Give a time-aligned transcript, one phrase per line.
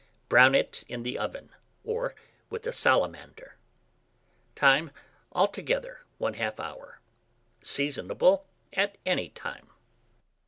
[0.29, 1.53] Brown it in the oven,
[1.83, 2.15] or
[2.49, 3.55] with a salamander.
[4.55, 4.89] Time.
[5.31, 6.99] Altogether, 1/2 hour.
[7.61, 9.69] Seasonable at any time.